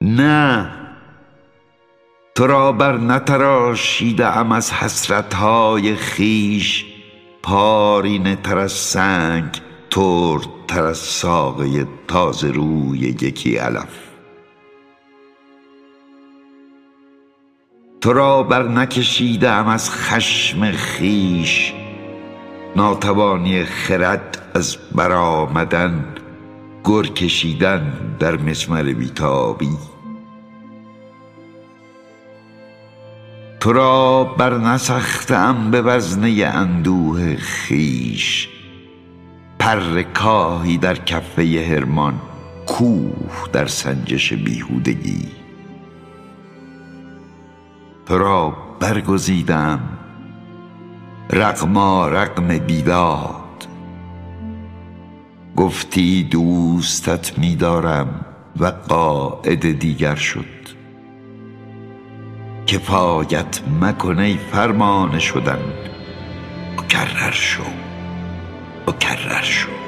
نه. 0.00 0.70
تو 2.34 2.46
را 2.46 2.72
بر 2.72 2.96
نتراشیده 2.96 4.38
ام 4.38 4.52
از 4.52 4.72
حسرتهای 4.72 5.96
خیش 5.96 6.84
پارینه 7.42 8.36
تر 8.36 8.58
از 8.58 8.72
سنگ 8.72 9.60
ترد 9.90 10.46
تر 10.68 10.84
از 10.84 10.98
ساقه 10.98 11.86
تازه 12.08 12.50
روی 12.50 12.98
یکی 12.98 13.56
علف 13.56 14.08
تو 18.00 18.12
را 18.12 18.42
بر 18.42 18.62
نکشیده 18.62 19.50
ام 19.50 19.68
از 19.68 19.90
خشم 19.90 20.72
خیش 20.72 21.72
ناتوانی 22.76 23.64
خرد 23.64 24.52
از 24.54 24.76
برآمدن 24.94 26.14
گر 26.88 27.02
کشیدن 27.02 27.92
در 28.18 28.36
مسمر 28.36 28.82
بیتابی. 28.82 29.78
تو 33.60 33.72
را 33.72 34.24
بر 34.24 34.58
نسختم 34.58 35.70
به 35.70 35.82
وزنه 35.82 36.50
اندوه 36.54 37.36
خیش 37.36 38.48
پر 39.58 40.02
کاهی 40.02 40.78
در 40.78 40.94
کفه 40.94 41.66
حرمان 41.70 42.20
کوه 42.66 43.48
در 43.52 43.66
سنجش 43.66 44.32
بیهودگی. 44.32 45.28
تو 48.06 48.18
را 48.18 48.56
برگزیدم 48.80 49.80
رغما 51.30 52.08
رغم 52.08 52.58
بیداد. 52.58 53.47
گفتی 55.58 56.22
دوستت 56.22 57.38
میدارم 57.38 58.24
و 58.60 58.66
قاعده 58.66 59.72
دیگر 59.72 60.14
شد. 60.14 60.44
کفایت 62.66 63.60
مکن 63.80 64.18
ای 64.18 64.36
فرمان 64.52 65.18
شدن. 65.18 65.58
مکرر 66.78 67.30
شو. 67.30 67.62
مکرر 68.88 69.42
شو. 69.42 69.87